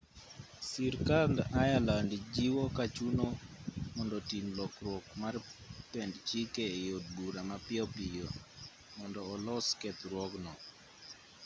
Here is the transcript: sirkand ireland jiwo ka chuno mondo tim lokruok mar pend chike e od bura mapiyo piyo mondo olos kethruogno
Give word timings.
sirkand 0.69 1.37
ireland 1.67 2.11
jiwo 2.35 2.63
ka 2.75 2.85
chuno 2.95 3.25
mondo 3.95 4.17
tim 4.29 4.45
lokruok 4.57 5.05
mar 5.21 5.35
pend 5.91 6.13
chike 6.27 6.65
e 6.79 6.89
od 6.97 7.05
bura 7.15 7.41
mapiyo 7.49 7.83
piyo 7.95 8.27
mondo 8.97 9.19
olos 9.33 9.67
kethruogno 9.81 10.53